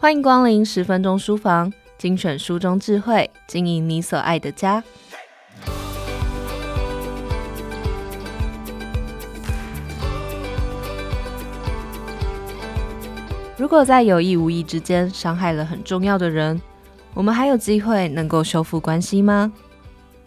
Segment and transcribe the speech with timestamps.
[0.00, 4.82] 欢迎光临十分钟书房，精选书中智慧，经营你所爱的家。
[13.58, 16.58] 如果在有意无意之间伤害了很重要的人，
[17.12, 19.52] 我们还有机会能够修复关系吗？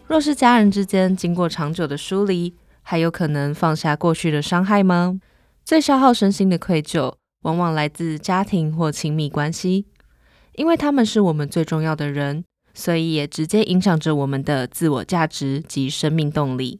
[0.05, 2.53] 若是家人之间经过长久的疏离，
[2.83, 5.19] 还有可能放下过去的伤害吗？
[5.65, 9.85] 最消耗身心的愧疚，往往来自家庭或亲密关系，
[10.55, 12.43] 因为他们是我们最重要的人，
[12.73, 16.79] 所以也直接影响着我们的自我价值及生命动力。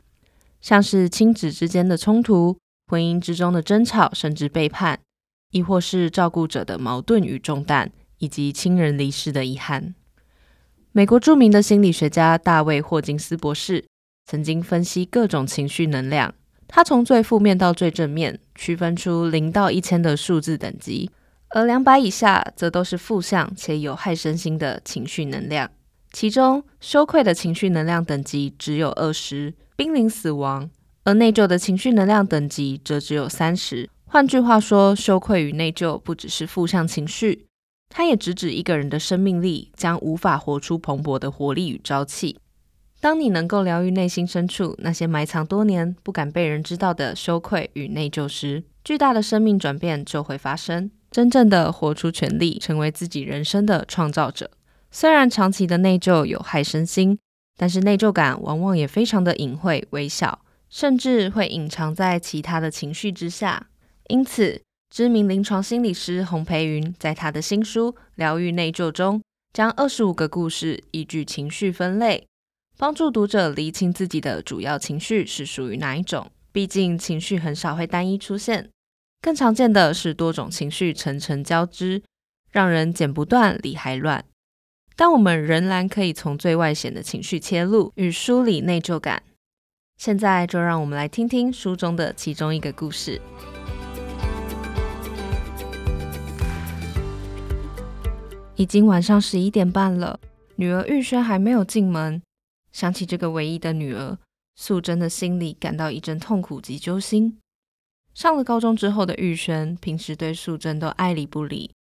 [0.59, 4.99] 像是亲子之间的冲突、婚姻之中的争吵，甚至背叛，
[5.51, 9.93] 亦或是照顾者的矛盾与重担，以及亲人离世的遗憾。
[10.93, 13.85] 美国著名的心理学家大卫霍金斯博士
[14.25, 16.33] 曾经分析各种情绪能量。
[16.75, 21.07] 他从最负面到最正面，区分出零到一千的数字等级，
[21.51, 25.69] 而两百以下则都是负向且有害身心的情绪能量。
[26.11, 30.67] 其中，羞愧的情绪能量等级只有二十，濒临死亡；
[31.03, 33.87] 而内疚的情绪能量等级则只有三十。
[34.05, 37.45] 换句话说，羞愧与内疚不只是负向情绪，
[37.89, 42.39] 它也直指一个人的生命力将无法活出蓬勃的活力与朝气。
[43.03, 50.89] 当你能够疗愈内心深处那些埋藏多年、不敢被人知道的羞愧与内疚时，巨大的生命转变就会发生。
[51.11, 54.49] 真正的活出全力，成为自己人生的创造者。
[54.89, 57.19] 虽然长期的内疚有害身心，
[57.57, 63.67] 但是内疚感往往也非常的隐晦、微小，甚至会隐藏在其他的情绪之下。
[64.07, 69.21] 因此，知名临床心理师洪培云在他的新书《疗愈内疚》中，
[69.51, 72.25] 将二十五个故事依据情绪分类。
[72.83, 76.29] 帮助读者厘清自己的主要情绪是属于哪一种。
[76.51, 78.69] 毕竟情绪很少会单一出现，
[79.21, 82.03] 更常见的是多种情绪层层交织，
[82.51, 84.25] 让人剪不断理还乱。
[84.97, 89.23] 但我们仍然可以从最外显的情绪切入，与梳理内疚感。
[89.95, 93.21] 现在就让我们来听听书中的其中一个故事。
[98.57, 100.19] 已经晚上十一点半了，
[100.57, 102.21] 女儿玉轩还没有进门。
[102.73, 104.17] 想起这个唯一的女儿，
[104.55, 107.39] 素贞的心里感到一阵痛苦及揪心。
[108.13, 111.71] 上了高中之后的玉轩，平时对素贞都爱理不理。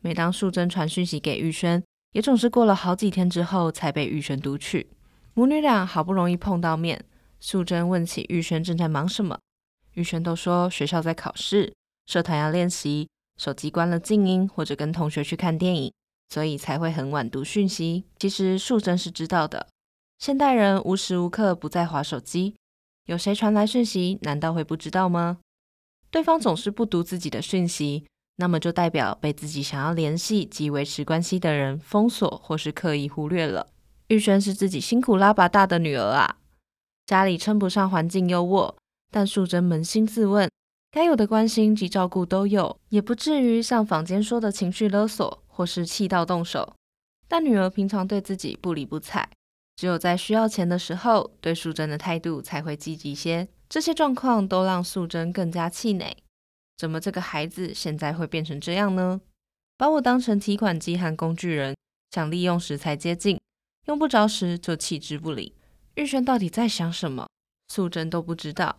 [0.00, 4.88] 每当素贞传讯息给玉轩，也总是过了好几天之后才被玉轩读取。
[5.34, 7.02] 母女俩好不容易碰到面，
[7.40, 9.38] 素贞问起玉轩正在忙什么，
[9.94, 11.72] 玉轩都说学校在考试，
[12.06, 13.08] 社团要练习，
[13.38, 15.92] 手机关了静音，或者跟同学去看电影，
[16.28, 18.04] 所以才会很晚读讯息。
[18.18, 19.68] 其实素贞是知道的。
[20.22, 22.54] 现代人无时无刻不在滑手机，
[23.06, 25.38] 有谁传来讯息，难道会不知道吗？
[26.12, 28.06] 对方总是不读自己的讯息，
[28.36, 33.66] 那么就代表被自己想要联系及维持关系的人封锁或是刻意忽略了。
[34.06, 36.36] 玉轩是自己辛苦拉拔大的女儿啊，
[37.04, 38.76] 家里称不上环境优渥，
[39.10, 40.48] 但素贞扪心自问，
[40.92, 46.76] 该有的关心及照顾都有，也不至于像坊间说的情绪勒索或是气到动手。
[47.26, 49.28] 但女儿平常对自己不理不睬。
[49.76, 53.48] 只有在需要钱的时候，对素贞的态度才会积极些。
[53.68, 56.16] 这些状况都让素贞更加气馁。
[56.76, 59.20] 怎么这个孩子现在会变成这样呢？
[59.78, 61.74] 把我当成提款机和工具人，
[62.10, 63.40] 想利用时才接近，
[63.86, 65.54] 用不着时就弃之不理。
[65.94, 67.26] 玉轩到底在想什么？
[67.68, 68.78] 素贞都不知道。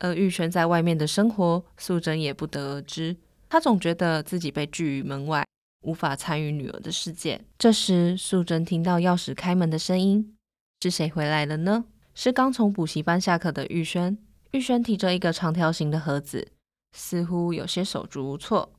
[0.00, 3.16] 而玉轩在外面的生活，素贞也不得而知。
[3.48, 5.46] 她总觉得自己被拒于门外。
[5.82, 7.44] 无法参与女儿的世界。
[7.58, 10.36] 这时，素贞听到钥匙开门的声音，
[10.80, 11.84] 是谁回来了呢？
[12.14, 14.18] 是刚从补习班下课的玉轩。
[14.52, 16.48] 玉轩提着一个长条形的盒子，
[16.92, 18.72] 似乎有些手足无措。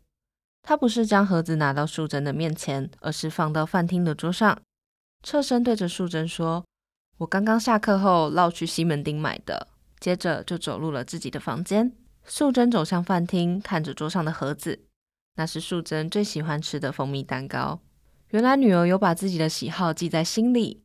[0.62, 4.62] 他不是将盒子拿到素贞的面前，而是放到饭厅的桌上，
[5.24, 6.64] 侧身对着素贞说
[7.18, 9.68] ：“我刚刚下课后绕去西门町买的。”
[10.00, 11.92] 接着就走入了自己的房间。
[12.26, 14.86] 素贞走向饭厅，看着桌上的盒子。
[15.36, 17.80] 那是素贞最喜欢吃的蜂蜜蛋糕。
[18.30, 20.82] 原来女儿有把自己的喜好记在心里，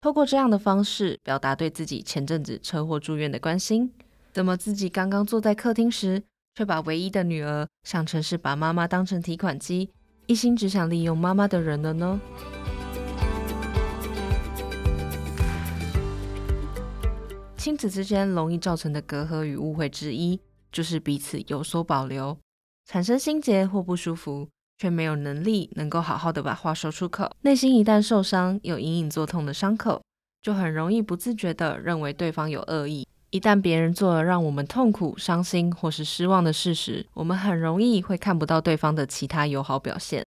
[0.00, 3.92] 透过这样的方式表达对自己前阵子车祸住院的关心。
[4.32, 6.22] 怎么自己刚刚坐在客厅时，
[6.54, 9.90] 却把唯一的女儿想成是把妈妈当成提款机，
[10.26, 12.20] 一心只想利用妈妈的人了呢？
[17.56, 20.40] 亲子之间容易造成的隔阂与误会之一，
[20.72, 22.36] 就是彼此有所保留。
[22.86, 24.48] 产生心结或不舒服，
[24.78, 27.30] 却没有能力能够好好的把话说出口。
[27.42, 30.02] 内心一旦受伤，有隐隐作痛的伤口，
[30.42, 33.06] 就很容易不自觉地认为对方有恶意。
[33.30, 40.22] 一旦别人做了让我们痛苦、伤心或是失望的事时，我们很容易会看不到对方的其他友好表现。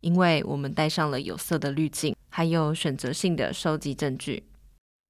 [0.00, 4.44] 因为我们带上了有色的滤镜，还有选择性的收集证据。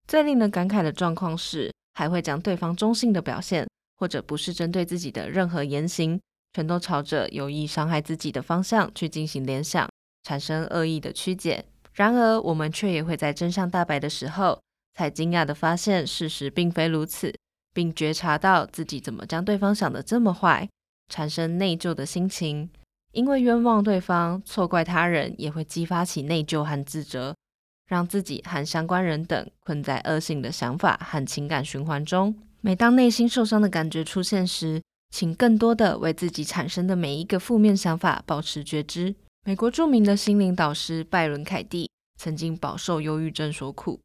[0.07, 6.19] 最令人感慨的状况是，还会将对方中性的表现，或者不是针对自己的任何言行，
[6.59, 9.89] 全都朝着有意伤害自己的方向去进行联想，
[10.25, 11.65] 产生恶意的曲解。
[11.95, 14.61] 然而，我们却也会在真相大白的时候，
[14.95, 17.33] 才惊讶地发现事实并非如此，
[17.73, 20.69] 并觉察到自己怎么将对方想得这么坏，
[21.09, 22.69] 产生内疚的心情。
[23.13, 27.37] 因为冤枉对方、错怪他人，也会激发起内疚和自责。
[27.87, 32.37] 让自己和相关人等困在恶性的想法和情感循环中。
[32.61, 39.15] 每当内心受伤的感觉出现时，请更多的为自己产生的每一个负面想法保持觉知。
[39.45, 43.99] 美国著名的心灵导师拜伦·凯蒂曾经饱受忧郁症所苦，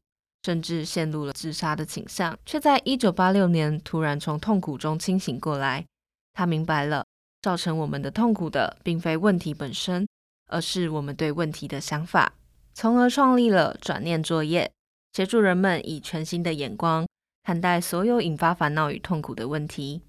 [0.44, 5.86] 甚至陷入了自杀的倾向，却在1986年突然从痛苦中清醒过来。
[6.34, 7.06] 他明白了，
[7.42, 10.08] 造成我们的痛苦的并非问题本身，
[10.48, 12.34] 而是我们对问题的想法。
[12.74, 14.72] 从而创立了转念作业，
[15.12, 17.06] 协助人们以全新的眼光
[17.44, 20.02] 看待所有引发烦恼与痛苦的问题。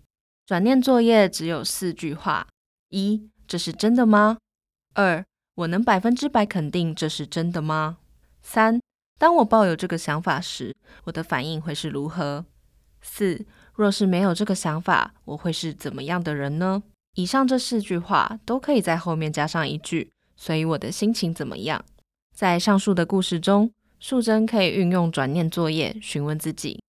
[0.46, 2.46] 转念作业只有四句话：
[2.90, 4.36] 一，这是真的吗？
[4.92, 5.24] 二，
[5.54, 7.96] 我能百分之百肯定这是真的吗？
[8.42, 8.78] 三，
[9.18, 12.44] 当我抱有这个想法时，我的反应会是如何？
[13.00, 16.82] 四，若是没有这个想法，我会是怎么样的人呢？
[17.14, 21.82] 以上这四句话都可以在后面加上一句：所以我的心情怎么样？
[22.36, 26.82] 在上述的故事中，素贞可以运用转念作业询问自己：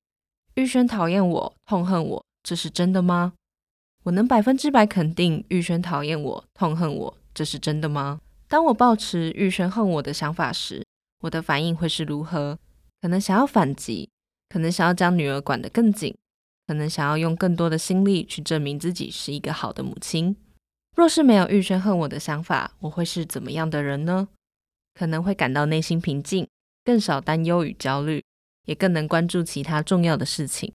[0.56, 3.32] 玉轩讨厌我、痛恨我，这是真的吗？
[4.06, 8.22] 我能百分之百肯定玉轩讨厌我、痛恨我，这是真的吗？
[8.48, 10.86] 当我抱持玉轩恨我的想法时，
[11.22, 12.60] 我的反应会是如何？
[13.02, 14.08] 可能想要反击，
[14.50, 16.16] 可能想要将女儿管得更紧，
[16.68, 20.36] 可能想要用更多的心力去证明自己是一个好的母亲。
[20.96, 24.28] 若是没有玉轩恨我的想法，我会是怎么样的人呢？
[24.94, 26.48] 可能会感到内心平静，
[26.84, 28.24] 更少担忧与焦虑，
[28.66, 30.72] 也更能关注其他重要的事情。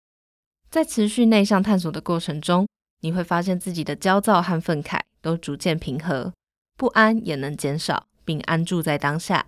[0.69, 2.67] 在持续内向探索的过程中，
[3.00, 6.32] 你会发现自己的焦躁和愤慨都逐渐平和，
[6.76, 9.47] 不安也能减少，并安住在当下。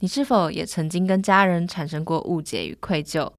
[0.00, 3.32] 你是否也曾经跟家人产生过误解与愧疚，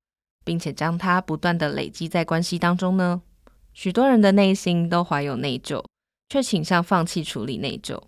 [0.43, 3.21] 并且将它不断地累积在关系当中呢？
[3.73, 5.83] 许多人的内心都怀有内疚，
[6.27, 8.01] 却倾向放弃处理内疚，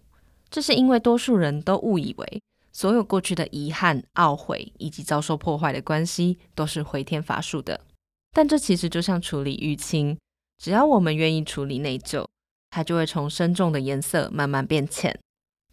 [0.50, 2.42] 这是因为多数人都误以为。
[2.74, 7.82] 所有过去的遗憾、懊悔以及遭受破坏的关系，都是回天乏术的。
[8.32, 10.18] 但这其实就像处理淤青，
[10.62, 12.24] 只要我们愿意处理内疚，
[12.70, 15.20] 它就会从深重的颜色慢慢变浅，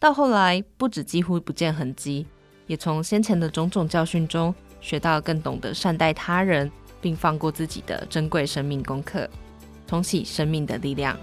[0.00, 2.26] 到后来不止几乎不见痕迹，
[2.67, 9.29] 也从先前的种种教训中学到更懂得善待他人，并放过自己的珍贵生命功课，
[9.87, 11.14] 重启生命的力量。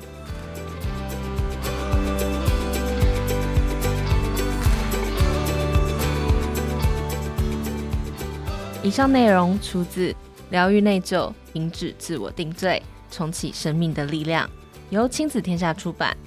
[8.83, 10.11] 以上内容出自
[10.51, 12.79] 《疗愈内疚，停止自我定罪，
[13.15, 14.45] 重启生命的力量》，
[14.89, 16.17] 由亲子天下出版，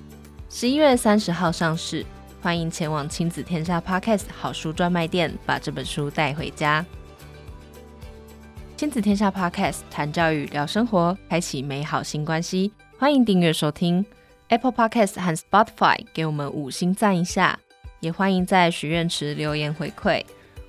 [0.49, 2.03] 十一月三十号上市。
[2.41, 6.87] 欢迎前往亲子天下 Podcast 好书专卖店，把这本书带回家。
[8.75, 12.73] 亲子天下 Podcast 谈教育、聊生活，开启美好新关系。
[12.97, 14.03] 欢迎订阅收听
[14.49, 17.59] Apple Podcast 和 Spotify，给我们五星赞一下，
[18.01, 20.25] 也欢迎在许愿池留言回馈。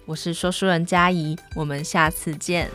[0.05, 2.69] 我是说书人佳怡，我们下次见。